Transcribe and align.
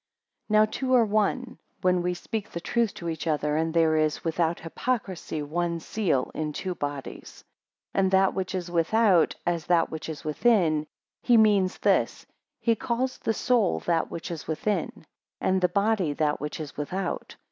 2 0.47 0.53
Now 0.53 0.65
two 0.65 0.95
are 0.95 1.05
one, 1.05 1.59
when 1.81 2.01
we 2.01 2.15
speak 2.15 2.49
the 2.49 2.59
truth 2.59 2.91
to 2.95 3.07
each 3.07 3.27
other, 3.27 3.55
and 3.55 3.71
there 3.71 3.95
is 3.95 4.23
(without 4.23 4.61
hypocrisy) 4.61 5.43
one 5.43 5.79
seal 5.79 6.31
in 6.33 6.53
two 6.53 6.73
bodies: 6.73 7.43
3 7.93 7.99
And 8.01 8.11
that 8.11 8.33
which 8.33 8.55
is 8.55 8.71
without 8.71 9.35
as 9.45 9.67
that 9.67 9.91
which, 9.91 10.09
is 10.09 10.23
within; 10.23 10.87
He 11.21 11.37
means 11.37 11.77
this; 11.77 12.25
he 12.59 12.73
calls 12.75 13.19
the 13.19 13.35
soul 13.35 13.79
that 13.81 14.09
which 14.09 14.31
is 14.31 14.47
within, 14.47 15.05
and 15.39 15.61
the 15.61 15.69
body 15.69 16.13
that 16.13 16.41
which 16.41 16.59
is 16.59 16.75
without. 16.75 17.35